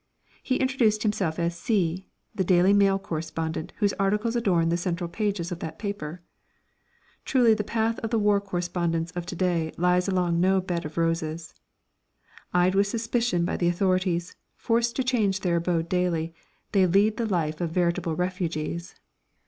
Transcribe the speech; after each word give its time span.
He 0.41 0.55
introduced 0.55 1.03
himself 1.03 1.37
as 1.37 1.55
C, 1.55 2.07
the 2.33 2.43
Daily 2.43 2.73
Mail 2.73 2.97
correspondent 2.97 3.71
whose 3.77 3.93
articles 3.99 4.35
adorn 4.35 4.69
the 4.69 4.75
central 4.75 5.07
pages 5.07 5.51
of 5.51 5.59
that 5.59 5.77
paper. 5.77 6.23
Truly 7.23 7.53
the 7.53 7.63
path 7.63 7.99
of 7.99 8.09
the 8.09 8.17
war 8.17 8.41
correspondents 8.41 9.11
of 9.11 9.27
to 9.27 9.35
day 9.35 9.71
lies 9.77 10.07
along 10.07 10.39
no 10.41 10.59
bed 10.59 10.85
of 10.85 10.97
roses! 10.97 11.53
Eyed 12.51 12.73
with 12.73 12.87
suspicion 12.87 13.45
by 13.45 13.55
the 13.57 13.67
authorities, 13.67 14.35
forced 14.55 14.95
to 14.95 15.03
change 15.03 15.41
their 15.41 15.57
abode 15.57 15.87
daily, 15.87 16.33
they 16.71 16.87
lead 16.87 17.17
the 17.17 17.27
life 17.27 17.61
of 17.61 17.69
veritable 17.69 18.15
refugees. 18.15 18.95